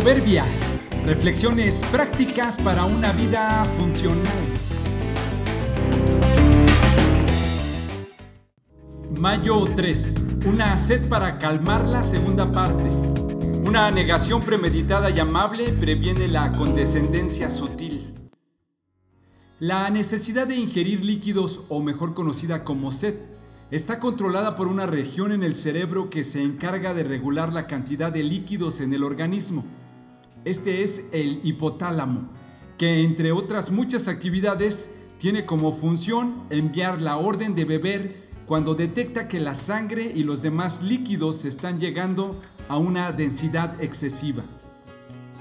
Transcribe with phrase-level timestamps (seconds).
[0.00, 0.44] Proverbia.
[1.06, 4.44] Reflexiones prácticas para una vida funcional.
[9.18, 10.14] Mayo 3.
[10.46, 12.88] Una sed para calmar la segunda parte.
[13.64, 18.14] Una negación premeditada y amable previene la condescendencia sutil.
[19.58, 23.16] La necesidad de ingerir líquidos, o mejor conocida como sed,
[23.72, 28.12] está controlada por una región en el cerebro que se encarga de regular la cantidad
[28.12, 29.64] de líquidos en el organismo.
[30.48, 32.30] Este es el hipotálamo,
[32.78, 39.28] que entre otras muchas actividades tiene como función enviar la orden de beber cuando detecta
[39.28, 44.42] que la sangre y los demás líquidos están llegando a una densidad excesiva.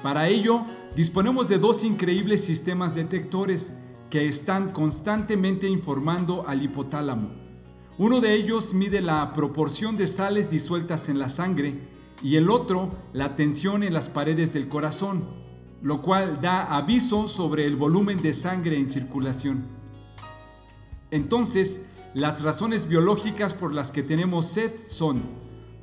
[0.03, 3.75] Para ello, disponemos de dos increíbles sistemas detectores
[4.09, 7.31] que están constantemente informando al hipotálamo.
[7.97, 12.91] Uno de ellos mide la proporción de sales disueltas en la sangre y el otro
[13.13, 15.27] la tensión en las paredes del corazón,
[15.81, 19.65] lo cual da aviso sobre el volumen de sangre en circulación.
[21.11, 25.23] Entonces, las razones biológicas por las que tenemos sed son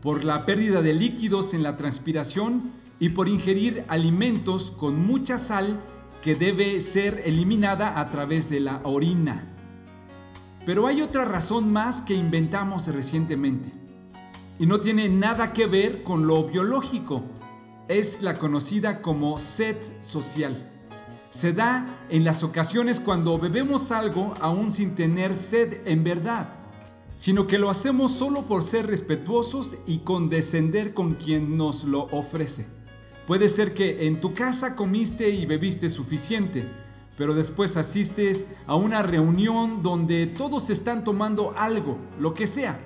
[0.02, 5.80] por la pérdida de líquidos en la transpiración y por ingerir alimentos con mucha sal
[6.22, 9.54] que debe ser eliminada a través de la orina.
[10.66, 13.83] Pero hay otra razón más que inventamos recientemente.
[14.58, 17.24] Y no tiene nada que ver con lo biológico.
[17.88, 20.70] Es la conocida como sed social.
[21.28, 26.48] Se da en las ocasiones cuando bebemos algo aún sin tener sed en verdad,
[27.16, 32.66] sino que lo hacemos solo por ser respetuosos y condescender con quien nos lo ofrece.
[33.26, 36.68] Puede ser que en tu casa comiste y bebiste suficiente,
[37.16, 42.78] pero después asistes a una reunión donde todos están tomando algo, lo que sea.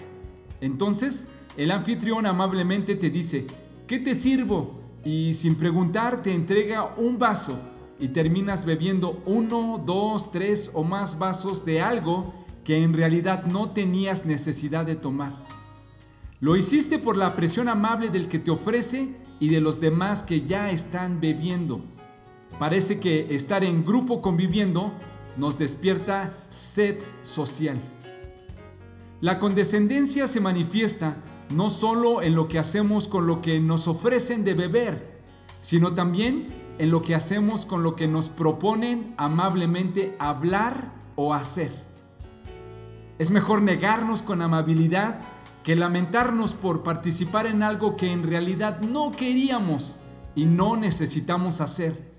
[0.61, 3.47] Entonces, el anfitrión amablemente te dice,
[3.87, 4.81] ¿qué te sirvo?
[5.05, 7.59] Y sin preguntar te entrega un vaso
[7.99, 12.33] y terminas bebiendo uno, dos, tres o más vasos de algo
[12.65, 15.33] que en realidad no tenías necesidad de tomar.
[16.41, 20.43] Lo hiciste por la presión amable del que te ofrece y de los demás que
[20.43, 21.81] ya están bebiendo.
[22.59, 24.93] Parece que estar en grupo conviviendo
[25.37, 27.79] nos despierta sed social.
[29.21, 31.17] La condescendencia se manifiesta
[31.51, 35.21] no solo en lo que hacemos con lo que nos ofrecen de beber,
[35.61, 36.49] sino también
[36.79, 41.73] en lo que hacemos con lo que nos proponen amablemente hablar o hacer.
[43.19, 45.21] Es mejor negarnos con amabilidad
[45.65, 50.01] que lamentarnos por participar en algo que en realidad no queríamos
[50.35, 52.13] y no necesitamos hacer.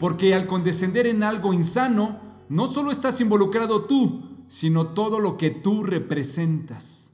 [0.00, 2.18] Porque al condescender en algo insano,
[2.48, 7.05] no solo estás involucrado tú, sino todo lo que tú representas.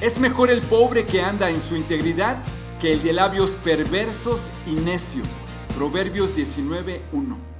[0.00, 2.36] Es mejor el pobre que anda en su integridad
[2.78, 5.22] que el de labios perversos y necio.
[5.74, 7.55] Proverbios 19.1